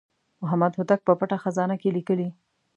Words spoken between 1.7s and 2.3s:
کې لیکلي.